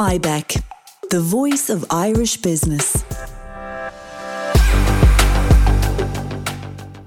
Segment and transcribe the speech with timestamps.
[0.00, 0.62] IBEC,
[1.10, 3.04] the voice of Irish business.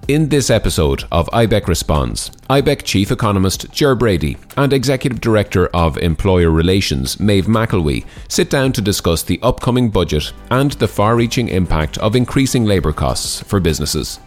[0.07, 5.97] In this episode of IBEC Responds, IBEC Chief Economist Ger Brady and Executive Director of
[5.97, 11.49] Employer Relations Maeve McElwee sit down to discuss the upcoming budget and the far reaching
[11.49, 14.19] impact of increasing labour costs for businesses.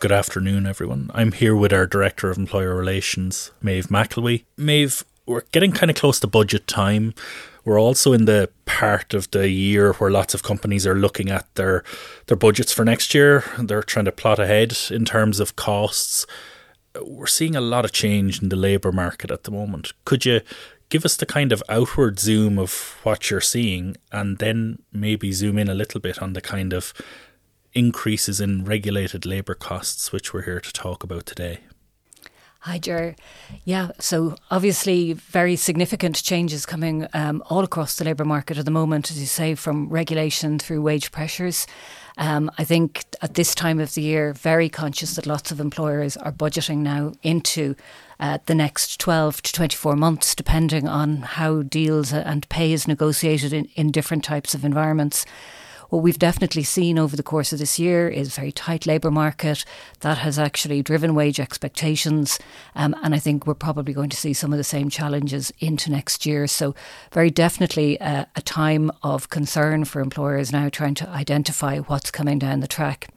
[0.00, 1.12] Good afternoon, everyone.
[1.14, 4.44] I'm here with our Director of Employer Relations, Maeve McElwee.
[4.58, 7.14] Maeve, we're getting kind of close to budget time.
[7.64, 11.54] We're also in the part of the year where lots of companies are looking at
[11.54, 11.84] their
[12.26, 13.44] their budgets for next year.
[13.58, 16.26] They're trying to plot ahead in terms of costs.
[17.00, 19.92] We're seeing a lot of change in the labour market at the moment.
[20.04, 20.40] Could you
[20.88, 25.56] give us the kind of outward zoom of what you're seeing and then maybe zoom
[25.56, 26.92] in a little bit on the kind of
[27.72, 31.60] increases in regulated labour costs, which we're here to talk about today?
[32.64, 33.16] Hi, Ger.
[33.64, 38.70] Yeah, so obviously very significant changes coming um, all across the labour market at the
[38.70, 41.66] moment, as you say, from regulation through wage pressures.
[42.18, 46.16] Um, I think at this time of the year, very conscious that lots of employers
[46.16, 47.74] are budgeting now into
[48.20, 53.52] uh, the next 12 to 24 months, depending on how deals and pay is negotiated
[53.52, 55.26] in, in different types of environments.
[55.92, 59.62] What we've definitely seen over the course of this year is very tight labour market
[60.00, 62.38] that has actually driven wage expectations,
[62.74, 65.90] um, and I think we're probably going to see some of the same challenges into
[65.90, 66.46] next year.
[66.46, 66.74] So,
[67.12, 72.38] very definitely uh, a time of concern for employers now trying to identify what's coming
[72.38, 73.08] down the track.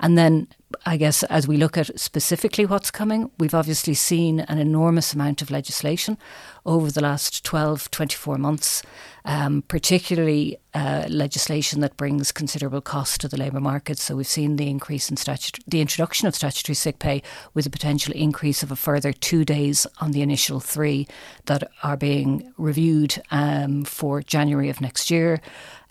[0.00, 0.48] And then
[0.84, 5.40] I guess as we look at specifically what's coming, we've obviously seen an enormous amount
[5.40, 6.18] of legislation
[6.64, 8.82] over the last 12, 24 months,
[9.24, 13.98] um, particularly uh, legislation that brings considerable cost to the labour market.
[13.98, 17.22] So we've seen the increase in statute, the introduction of statutory sick pay
[17.54, 21.06] with a potential increase of a further two days on the initial three
[21.44, 25.40] that are being reviewed um, for January of next year.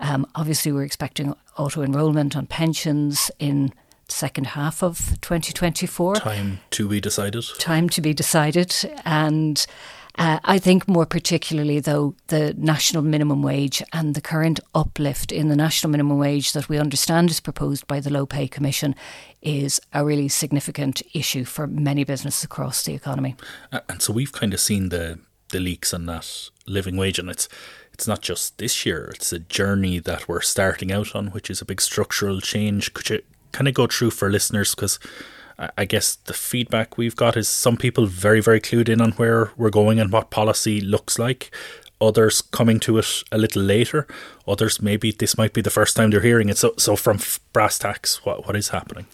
[0.02, 3.74] Um, obviously, we're expecting auto enrolment on pensions in
[4.08, 6.16] second half of 2024.
[6.16, 7.46] Time to be decided.
[7.60, 8.74] Time to be decided.
[9.06, 9.66] And
[10.18, 15.50] uh, I think more particularly, though, the national minimum wage and the current uplift in
[15.50, 18.96] the national minimum wage that we understand is proposed by the Low Pay Commission
[19.42, 23.36] is a really significant issue for many businesses across the economy.
[23.90, 27.48] And so we've kind of seen the the leaks on that living wage, and it's
[27.94, 31.62] it's not just this year; it's a journey that we're starting out on, which is
[31.62, 32.94] a big structural change.
[32.94, 33.22] Could you
[33.56, 35.00] kind of go through for listeners because
[35.78, 39.52] I guess the feedback we've got is some people very, very clued in on where
[39.56, 41.56] we're going and what policy looks like.
[42.02, 44.06] Others coming to it a little later.
[44.46, 46.58] Others maybe this might be the first time they're hearing it.
[46.58, 47.20] So, so from
[47.54, 49.08] brass tacks, what what is happening?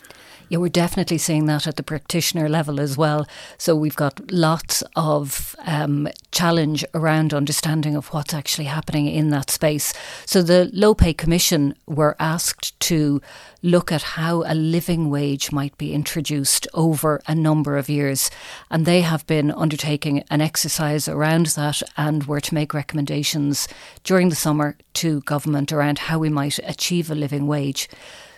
[0.52, 3.26] Yeah, we're definitely seeing that at the practitioner level as well.
[3.58, 9.50] So we've got lots of um, challenge around understanding of what's actually happening in that
[9.50, 9.94] space.
[10.26, 13.22] So the Low Pay Commission were asked to
[13.64, 18.30] look at how a living wage might be introduced over a number of years.
[18.70, 23.70] And they have been undertaking an exercise around that and were to make recommendations
[24.04, 27.88] during the summer to government around how we might achieve a living wage.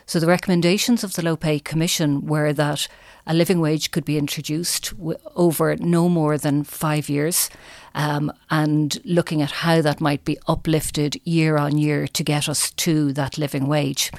[0.05, 2.87] So the recommendations of the Low Pay Commission were that
[3.25, 7.49] a living wage could be introduced w- over no more than five years,
[7.95, 12.71] um, and looking at how that might be uplifted year on year to get us
[12.71, 14.11] to that living wage.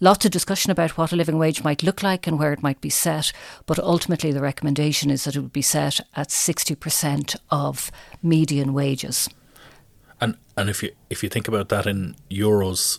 [0.00, 2.80] Lots of discussion about what a living wage might look like and where it might
[2.80, 3.32] be set,
[3.66, 7.90] but ultimately the recommendation is that it would be set at 60% of
[8.22, 9.28] median wages.
[10.20, 12.98] And and if you if you think about that in euros,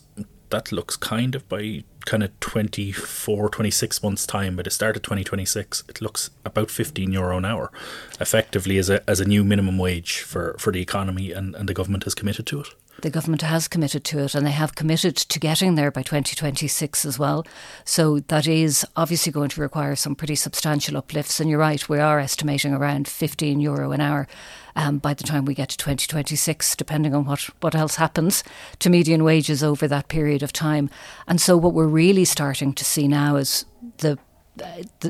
[0.49, 5.01] that looks kind of by kind of 24, 26 months' time, by the start of
[5.01, 7.71] 2026, it looks about 15 euro an hour,
[8.19, 11.73] effectively as a, as a new minimum wage for, for the economy, and, and the
[11.73, 12.67] government has committed to it.
[13.01, 17.05] The government has committed to it and they have committed to getting there by 2026
[17.05, 17.45] as well.
[17.83, 21.39] So that is obviously going to require some pretty substantial uplifts.
[21.39, 24.27] And you're right, we are estimating around 15 euro an hour
[24.75, 28.43] um, by the time we get to 2026, depending on what, what else happens
[28.79, 30.89] to median wages over that period of time.
[31.27, 33.65] And so, what we're really starting to see now is
[33.97, 34.19] the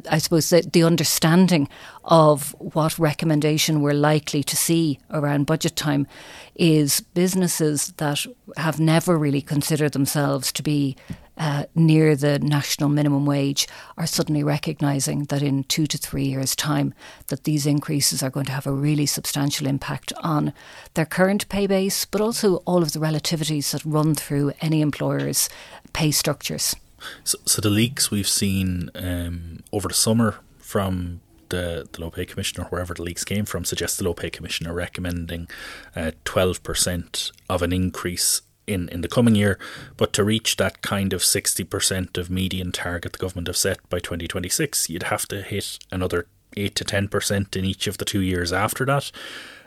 [0.09, 1.69] I suppose the, the understanding
[2.03, 6.07] of what recommendation we're likely to see around budget time
[6.55, 8.25] is businesses that
[8.57, 10.95] have never really considered themselves to be
[11.37, 16.55] uh, near the national minimum wage are suddenly recognising that in two to three years'
[16.55, 16.93] time
[17.27, 20.53] that these increases are going to have a really substantial impact on
[20.93, 25.49] their current pay base, but also all of the relativities that run through any employer's
[25.93, 26.75] pay structures.
[27.23, 32.25] So, so the leaks we've seen um, over the summer from the, the Low Pay
[32.25, 35.47] commissioner, wherever the leaks came from suggests the Low Pay commissioner recommending
[35.95, 39.59] uh, 12% of an increase in, in the coming year.
[39.97, 43.99] But to reach that kind of 60% of median target the government have set by
[43.99, 48.53] 2026, you'd have to hit another 8 to 10% in each of the two years
[48.53, 49.11] after that.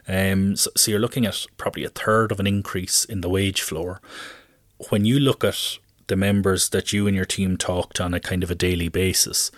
[0.06, 3.60] Um, so, so you're looking at probably a third of an increase in the wage
[3.60, 4.00] floor.
[4.88, 5.78] When you look at
[6.08, 9.50] the members that you and your team talked on a kind of a daily basis,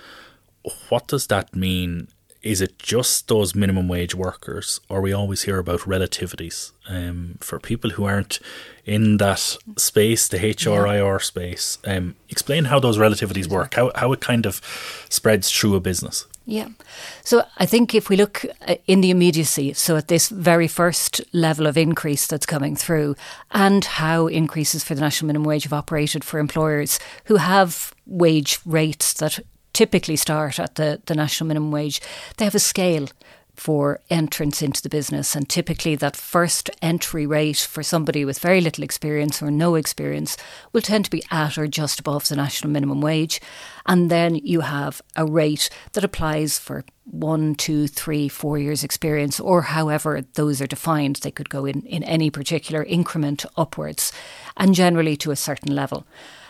[0.88, 2.08] what does that mean?
[2.42, 7.58] Is it just those minimum wage workers, or we always hear about relativities um, for
[7.58, 8.38] people who aren't
[8.86, 11.18] in that space, the HRIR yeah.
[11.18, 11.78] space?
[11.84, 14.62] Um, explain how those relativities work, how how it kind of
[15.10, 16.26] spreads through a business.
[16.50, 16.70] Yeah.
[17.22, 21.20] So I think if we look uh, in the immediacy, so at this very first
[21.32, 23.14] level of increase that's coming through,
[23.52, 28.58] and how increases for the national minimum wage have operated for employers who have wage
[28.66, 29.38] rates that
[29.72, 32.00] typically start at the, the national minimum wage,
[32.36, 33.06] they have a scale
[33.60, 35.36] for entrance into the business.
[35.36, 40.38] And typically, that first entry rate for somebody with very little experience or no experience
[40.72, 43.38] will tend to be at or just above the national minimum wage.
[43.84, 49.38] And then you have a rate that applies for one, two, three, four years' experience,
[49.38, 51.16] or however those are defined.
[51.16, 54.10] They could go in, in any particular increment upwards,
[54.56, 56.06] and generally to a certain level.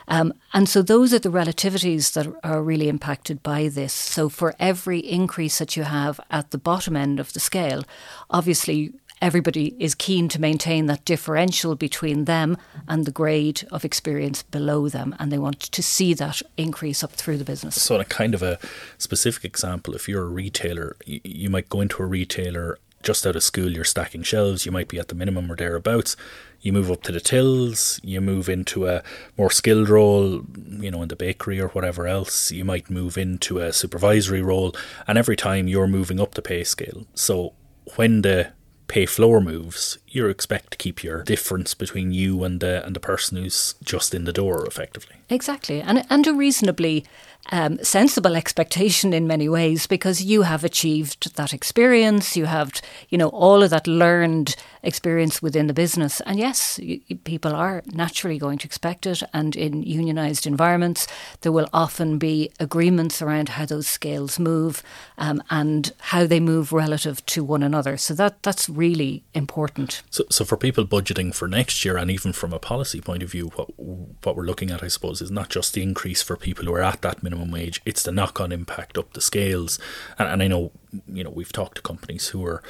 [0.08, 3.92] Um, and so those are the relativities that are really impacted by this.
[3.92, 7.84] So for every increase that you have at the bottom end of the scale,
[8.30, 8.92] obviously
[9.22, 12.56] everybody is keen to maintain that differential between them
[12.88, 17.12] and the grade of experience below them, and they want to see that increase up
[17.12, 17.80] through the business.
[17.80, 18.58] So, in a kind of a
[18.98, 23.36] specific example, if you're a retailer, you, you might go into a retailer just out
[23.36, 26.16] of school, you're stacking shelves, you might be at the minimum or thereabouts.
[26.60, 29.02] You move up to the tills, you move into a
[29.38, 32.52] more skilled role, you know, in the bakery or whatever else.
[32.52, 34.74] You might move into a supervisory role,
[35.06, 37.06] and every time you're moving up the pay scale.
[37.14, 37.54] So
[37.96, 38.52] when the
[38.88, 43.00] pay floor moves, you expect to keep your difference between you and the and the
[43.00, 45.16] person who's just in the door effectively.
[45.28, 47.04] Exactly, and and a reasonably
[47.52, 52.72] um, sensible expectation in many ways because you have achieved that experience, you have,
[53.08, 56.20] you know, all of that learned experience within the business.
[56.22, 56.78] And yes,
[57.24, 59.22] people are naturally going to expect it.
[59.32, 61.06] And in unionised environments,
[61.40, 64.82] there will often be agreements around how those scales move
[65.18, 67.96] um, and how they move relative to one another.
[67.96, 69.99] So that that's really important.
[70.08, 73.30] So, so for people budgeting for next year, and even from a policy point of
[73.30, 76.64] view, what what we're looking at, I suppose, is not just the increase for people
[76.64, 79.78] who are at that minimum wage; it's the knock-on impact up the scales.
[80.18, 80.72] And, and I know,
[81.06, 82.62] you know, we've talked to companies who are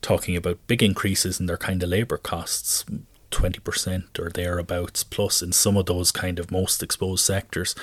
[0.00, 2.84] talking about big increases in their kind of labour costs.
[3.30, 7.74] 20% or thereabouts plus in some of those kind of most exposed sectors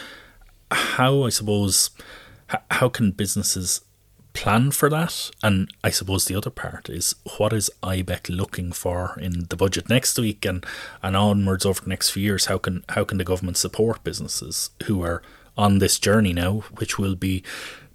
[0.72, 1.92] how i suppose
[2.72, 3.82] how can businesses
[4.36, 5.32] plan for that?
[5.42, 9.90] And I suppose the other part is what is IBEC looking for in the budget
[9.90, 10.64] next week and,
[11.02, 12.46] and onwards over the next few years?
[12.46, 15.24] How can how can the government support businesses who are
[15.58, 17.42] on this journey now, which will be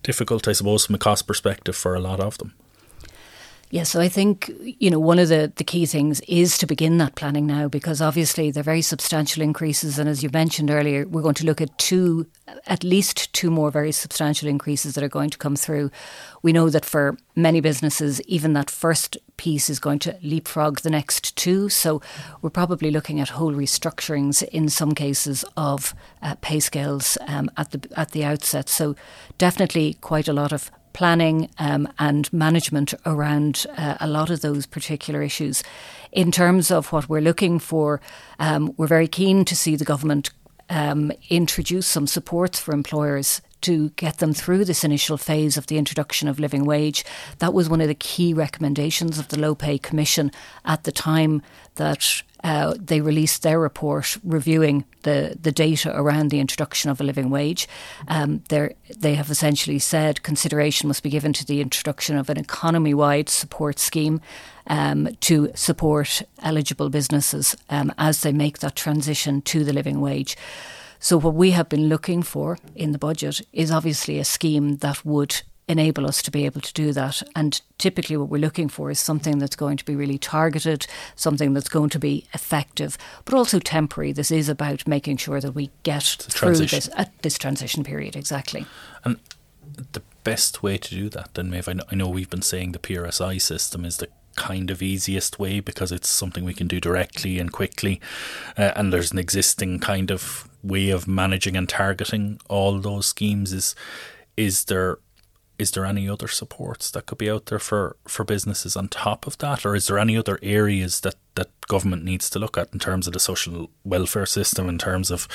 [0.02, 2.54] difficult, I suppose, from a cost perspective for a lot of them?
[3.72, 4.50] Yeah, so I think,
[4.80, 8.02] you know, one of the, the key things is to begin that planning now because
[8.02, 9.96] obviously they're very substantial increases.
[9.96, 12.26] And as you mentioned earlier, we're going to look at two,
[12.66, 15.92] at least two more very substantial increases that are going to come through.
[16.42, 20.90] We know that for many businesses, even that first piece is going to leapfrog the
[20.90, 21.68] next two.
[21.68, 22.02] So
[22.42, 27.70] we're probably looking at whole restructurings in some cases of uh, pay scales um, at
[27.70, 28.68] the at the outset.
[28.68, 28.96] So
[29.38, 34.66] definitely quite a lot of planning um, and management around uh, a lot of those
[34.66, 35.62] particular issues.
[36.12, 38.00] In terms of what we're looking for,
[38.38, 40.30] um, we're very keen to see the government
[40.68, 45.78] um, introduce some supports for employers to get them through this initial phase of the
[45.78, 47.04] introduction of living wage.
[47.38, 50.30] That was one of the key recommendations of the Low Pay Commission
[50.64, 51.42] at the time
[51.76, 57.04] that uh, they released their report reviewing the, the data around the introduction of a
[57.04, 57.68] living wage.
[58.08, 62.94] Um, they have essentially said consideration must be given to the introduction of an economy
[62.94, 64.20] wide support scheme
[64.68, 70.36] um, to support eligible businesses um, as they make that transition to the living wage.
[71.02, 75.04] So, what we have been looking for in the budget is obviously a scheme that
[75.04, 77.22] would enable us to be able to do that.
[77.34, 81.54] And typically, what we're looking for is something that's going to be really targeted, something
[81.54, 84.12] that's going to be effective, but also temporary.
[84.12, 88.14] This is about making sure that we get through this at this transition period.
[88.14, 88.66] Exactly.
[89.02, 89.16] And
[89.92, 92.72] the best way to do that, then, Maeve, I know, I know we've been saying
[92.72, 96.78] the PRSI system is the kind of easiest way because it's something we can do
[96.78, 98.00] directly and quickly.
[98.58, 103.52] Uh, and there's an existing kind of way of managing and targeting all those schemes.
[103.52, 103.74] Is
[104.36, 104.98] is there
[105.60, 109.26] is there any other supports that could be out there for, for businesses on top
[109.26, 109.66] of that?
[109.66, 113.06] Or is there any other areas that, that government needs to look at in terms
[113.06, 115.28] of the social welfare system, in terms of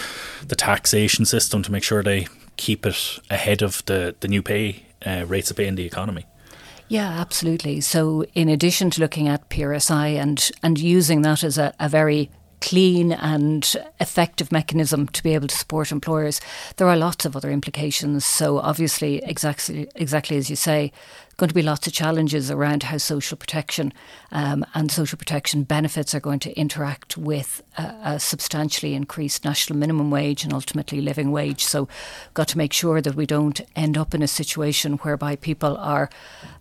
[0.46, 2.28] the taxation system to make sure they
[2.58, 6.26] keep it ahead of the, the new pay uh, rates of pay in the economy?
[6.88, 7.82] Yeah, absolutely.
[7.82, 12.30] So, in addition to looking at PRSI and and using that as a, a very
[12.66, 16.42] clean and effective mechanism to be able to support employers,
[16.78, 18.26] there are lots of other implications.
[18.26, 20.92] So, obviously, exactly exactly as you say,
[21.38, 23.94] going to be lots of challenges around how social protection
[24.32, 29.78] um, and social protection benefits are going to interact with a, a, substantially increased national
[29.78, 31.64] minimum wage and ultimately living wage.
[31.64, 31.88] So,
[32.34, 36.10] got to make sure that we don't end up in a situation whereby people are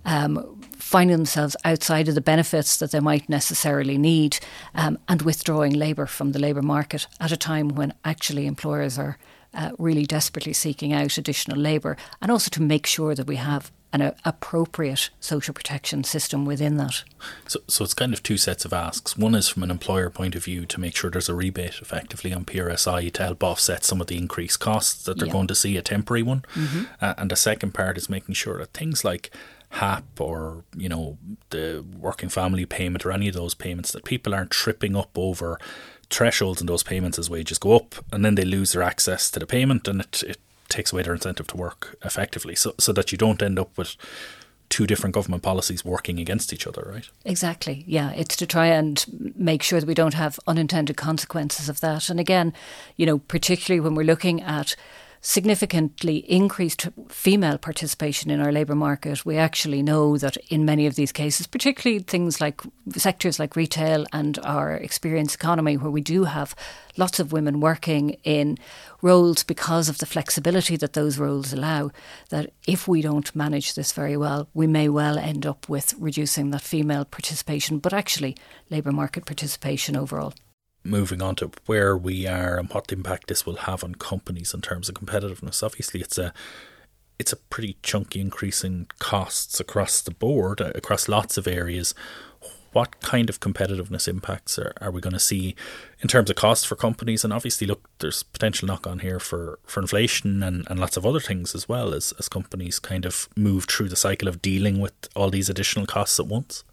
[0.04, 4.38] um, finding themselves outside of the benefits that they might necessarily need
[4.75, 9.19] um, and withdrawing labour from the labour market at a time when actually employers are
[9.54, 13.71] uh, really desperately seeking out additional labour and also to make sure that we have
[13.94, 17.04] an uh, appropriate social protection system within that.
[17.46, 19.16] So, so it's kind of two sets of asks.
[19.16, 22.32] One is from an employer point of view to make sure there's a rebate effectively
[22.32, 25.32] on PRSI to help offset some of the increased costs that they're yeah.
[25.32, 26.44] going to see, a temporary one.
[26.54, 26.82] Mm-hmm.
[27.00, 29.30] Uh, and the second part is making sure that things like
[29.70, 31.18] HAP or you know
[31.50, 35.58] the working family payment or any of those payments that people aren't tripping up over
[36.10, 39.40] thresholds in those payments as wages go up and then they lose their access to
[39.40, 40.38] the payment and it, it
[40.75, 43.97] takes away their incentive to work effectively so so that you don't end up with
[44.69, 47.09] two different government policies working against each other, right?
[47.25, 47.85] Exactly.
[47.87, 49.04] Yeah, it's to try and
[49.37, 52.11] make sure that we don't have unintended consequences of that.
[52.11, 52.52] And again,
[52.97, 54.75] you know, particularly when we're looking at
[55.26, 60.97] significantly increased female participation in our labour market, we actually know that in many of
[60.97, 62.61] these cases, particularly things like
[62.95, 66.54] sectors like retail and our experience economy, where we do have
[66.99, 68.59] lots of women working in
[69.00, 71.90] roles because of the flexibility that those roles allow,
[72.28, 76.50] that if we don't manage this very well, we may well end up with reducing
[76.50, 78.37] that female participation, but actually
[78.69, 80.35] labour market participation overall
[80.84, 84.60] moving on to where we are and what impact this will have on companies in
[84.60, 85.62] terms of competitiveness.
[85.62, 86.32] Obviously, it's a
[87.18, 91.94] it's a pretty chunky increase in costs across the board, uh, across lots of areas.
[92.72, 95.54] What kind of competitiveness impacts are, are we going to see
[96.00, 97.22] in terms of cost for companies?
[97.22, 101.06] And obviously, look, there's potential knock on here for, for inflation and, and lots of
[101.06, 104.80] other things as well as, as companies kind of move through the cycle of dealing
[104.80, 106.64] with all these additional costs at once.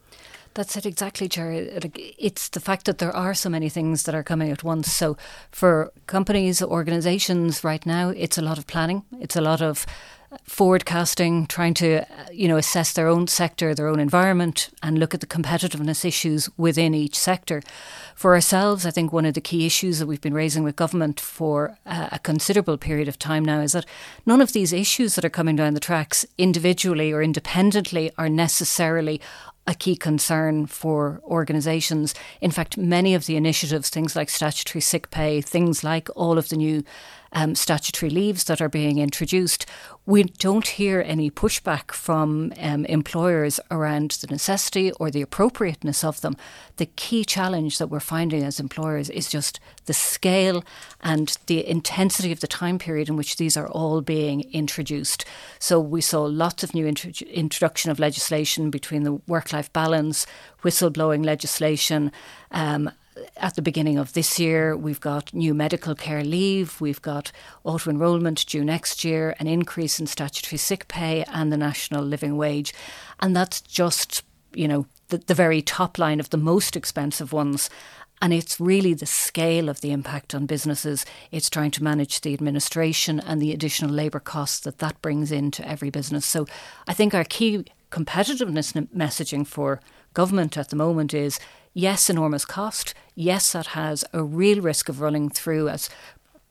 [0.54, 1.70] That's it exactly, Jerry.
[2.18, 4.92] It's the fact that there are so many things that are coming at once.
[4.92, 5.16] So
[5.52, 9.04] for companies, organizations right now, it's a lot of planning.
[9.20, 9.86] It's a lot of
[10.44, 15.20] forecasting, trying to you know assess their own sector, their own environment, and look at
[15.20, 17.62] the competitiveness issues within each sector.
[18.16, 21.20] For ourselves, I think one of the key issues that we've been raising with government
[21.20, 23.86] for a considerable period of time now is that
[24.26, 29.20] none of these issues that are coming down the tracks individually or independently are necessarily
[29.68, 32.16] a key concern for organisations.
[32.42, 36.50] In fact, many of the initiatives, things like statutory sick pay, things like all of
[36.50, 36.84] the new
[37.34, 39.66] um, statutory leaves that are being introduced,
[40.06, 46.22] we don't hear any pushback from um, employers around the necessity or the appropriateness of
[46.22, 46.36] them.
[46.78, 50.64] The key challenge that we're finding as employers is just the scale
[51.02, 55.24] and the intensity of the time period in which these are all being introduced.
[55.60, 60.26] So we saw lots of new introduction of legislation between the work-life balance,
[60.64, 62.12] whistleblowing legislation,
[62.52, 62.92] um,
[63.38, 67.32] at the beginning of this year, we've got new medical care leave, we've got
[67.64, 72.38] auto enrolment due next year, an increase in statutory sick pay, and the national living
[72.38, 72.74] wage.
[73.20, 77.70] And that's just, you know, the, the very top line of the most expensive ones.
[78.22, 81.06] And it's really the scale of the impact on businesses.
[81.32, 85.68] It's trying to manage the administration and the additional labour costs that that brings into
[85.68, 86.26] every business.
[86.26, 86.46] So
[86.88, 89.82] I think our key competitiveness messaging for
[90.14, 91.40] government at the moment is
[91.74, 92.94] yes, enormous cost.
[93.16, 95.90] Yes, that has a real risk of running through as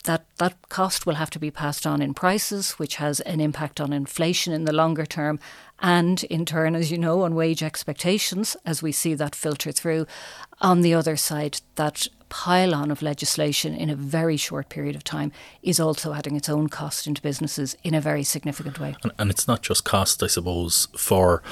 [0.05, 3.81] that that cost will have to be passed on in prices, which has an impact
[3.81, 5.39] on inflation in the longer term,
[5.81, 10.07] and in turn, as you know, on wage expectations as we see that filter through.
[10.61, 15.05] On the other side, that pile on of legislation in a very short period of
[15.05, 18.95] time is also adding its own cost into businesses in a very significant way.
[19.03, 21.43] And, and it's not just cost, I suppose, for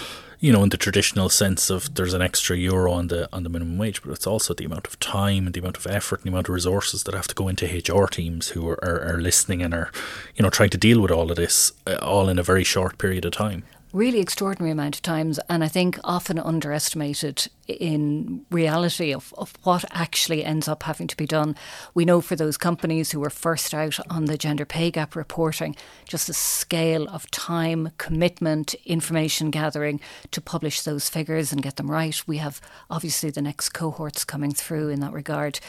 [0.41, 3.49] you know, in the traditional sense of there's an extra euro on the on the
[3.49, 6.27] minimum wage, but it's also the amount of time and the amount of effort and
[6.27, 9.21] the amount of resources that have to go into HR teams who are, are, are
[9.21, 9.91] listening and are,
[10.37, 12.99] you know, trying to deal with all of this uh, all in a very short
[12.99, 13.65] period of time.
[13.93, 19.85] Really extraordinary amount of times, and I think often underestimated in reality of, of what
[19.91, 21.57] actually ends up having to be done.
[21.95, 25.77] We know for those companies who were first out on the gender pay gap reporting,
[26.07, 31.91] just the scale of time, commitment, information gathering to publish those figures and get them
[31.91, 32.21] right.
[32.27, 35.61] We have obviously the next cohorts coming through in that regard.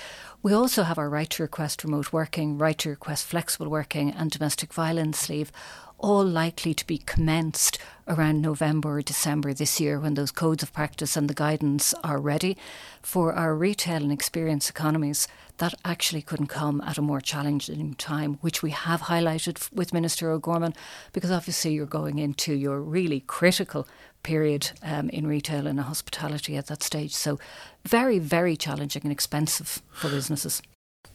[0.42, 4.32] We also have our right to request remote working, right to request flexible working, and
[4.32, 5.52] domestic violence leave
[6.00, 7.78] all likely to be commenced
[8.08, 12.20] around November or December this year when those codes of practice and the guidance are
[12.20, 12.58] ready.
[13.02, 15.28] For our retail and experience economies,
[15.58, 20.32] that actually couldn't come at a more challenging time, which we have highlighted with Minister
[20.32, 20.74] O'Gorman,
[21.14, 23.88] because obviously you're going into your really critical
[24.24, 27.14] period um, in retail and hospitality at that stage.
[27.14, 27.40] So,
[27.86, 30.62] very, very challenging and expensive for businesses.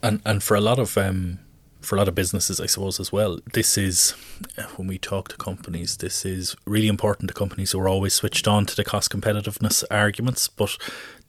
[0.02, 1.38] And and for a lot of um,
[1.84, 3.38] for a lot of businesses, I suppose, as well.
[3.52, 4.12] This is,
[4.76, 8.48] when we talk to companies, this is really important to companies who are always switched
[8.48, 10.76] on to the cost competitiveness arguments, but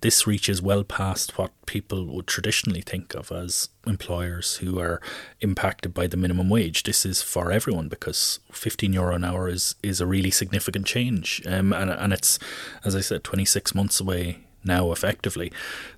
[0.01, 5.01] this reaches well past what people would traditionally think of as employers who are
[5.41, 6.83] impacted by the minimum wage.
[6.83, 11.41] This is for everyone because 15 euro an hour is, is a really significant change.
[11.47, 12.39] Um, and, and it's,
[12.83, 15.51] as I said, 26 months away now effectively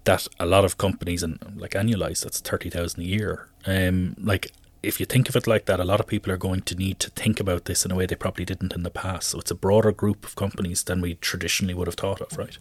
[0.03, 4.51] that a lot of companies and like annualized that's 30,000 a year um like
[4.83, 6.99] if you think of it like that, a lot of people are going to need
[6.99, 9.29] to think about this in a way they probably didn't in the past.
[9.29, 12.57] So it's a broader group of companies than we traditionally would have thought of, right?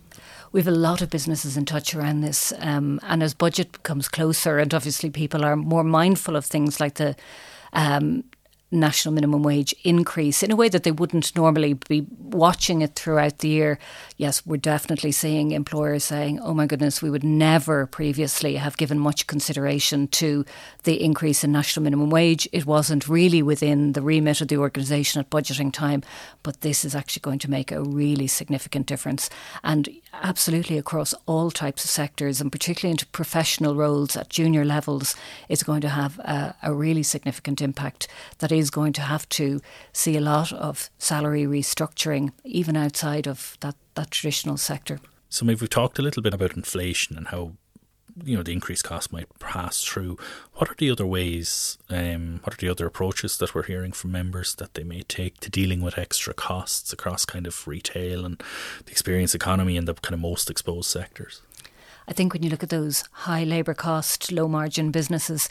[0.52, 2.52] We have a lot of businesses in touch around this.
[2.58, 6.94] Um, and as budget comes closer, and obviously people are more mindful of things like
[6.94, 7.16] the
[7.72, 8.24] um,
[8.70, 13.38] national minimum wage increase in a way that they wouldn't normally be watching it throughout
[13.38, 13.78] the year.
[14.16, 18.98] Yes, we're definitely seeing employers saying, oh my goodness, we would never previously have given
[18.98, 20.44] much consideration to
[20.82, 22.48] the increase in national minimum wage.
[22.52, 26.02] It wasn't really within the remit of the organisation at budgeting time,
[26.42, 29.30] but this is actually going to make a really significant difference.
[29.62, 29.88] And
[30.22, 35.14] absolutely across all types of sectors, and particularly into professional roles at junior levels,
[35.48, 38.08] it's going to have a, a really significant impact
[38.38, 39.60] that is going to have to
[39.92, 45.00] see a lot of salary restructuring, even outside of that, that traditional sector.
[45.28, 47.52] So, maybe we've talked a little bit about inflation and how
[48.24, 50.16] you know the increased cost might pass through.
[50.54, 51.78] What are the other ways?
[51.90, 55.40] Um, what are the other approaches that we're hearing from members that they may take
[55.40, 58.42] to dealing with extra costs across kind of retail and
[58.84, 61.42] the experience economy and the kind of most exposed sectors?
[62.08, 65.48] I think when you look at those high labour cost, low margin businesses,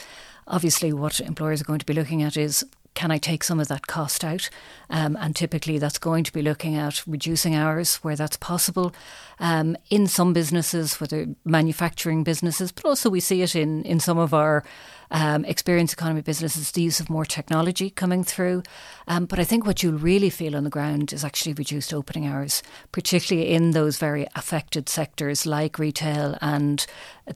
[0.47, 2.65] obviously what employers are going to be looking at is
[2.95, 4.49] can I take some of that cost out?
[4.89, 8.93] Um, and typically that's going to be looking at reducing hours where that's possible.
[9.39, 14.17] Um, in some businesses, whether manufacturing businesses, but also we see it in, in some
[14.17, 14.63] of our
[15.11, 18.63] um, experience economy businesses, the use of more technology coming through.
[19.07, 22.27] Um, but I think what you'll really feel on the ground is actually reduced opening
[22.27, 26.85] hours, particularly in those very affected sectors like retail and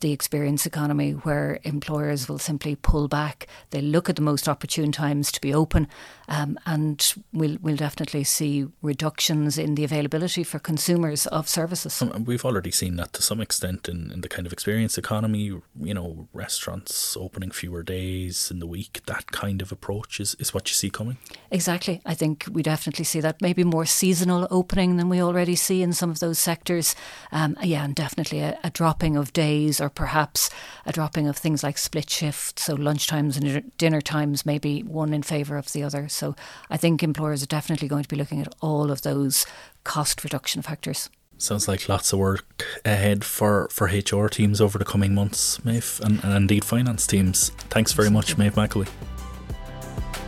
[0.02, 3.48] the experience economy, where employers will simply pull back.
[3.72, 5.88] They look at the most opportune times to be open,
[6.28, 12.02] um, and we'll, we'll definitely see reductions in the availability for consumers of services.
[12.02, 15.60] Um, we've already seen that to some extent in, in the kind of experience economy,
[15.80, 20.54] you know, restaurants opening fewer days in the week, that kind of approach is, is
[20.54, 21.18] what you see coming?
[21.52, 22.02] Exactly.
[22.06, 23.42] I think we definitely see that.
[23.42, 26.96] Maybe more seasonal opening than we already see in some of those sectors.
[27.34, 30.50] Um, yeah, and definitely a, a, dropping of days or perhaps
[30.86, 32.64] a dropping of things like split shifts.
[32.64, 36.08] So lunchtimes and dinner times may be one in favour of the other.
[36.08, 36.38] So
[36.70, 39.46] I think employers are definitely going to be looking at all of those
[39.84, 41.10] cost reduction factors.
[41.42, 46.02] Sounds like lots of work ahead for, for HR teams over the coming months, Maeve,
[46.04, 47.52] and, and indeed finance teams.
[47.70, 48.90] Thanks very much, Maeve McElwee.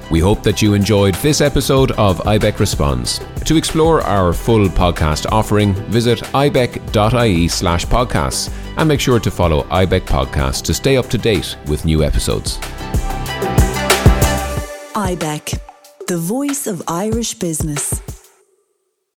[0.10, 3.20] We hope that you enjoyed this episode of IBEC Responds.
[3.44, 9.64] To explore our full podcast offering, visit ibec.ie slash podcasts and make sure to follow
[9.64, 12.58] IBEC Podcast to stay up to date with new episodes.
[14.96, 15.60] IBEC,
[16.08, 18.21] the voice of Irish business.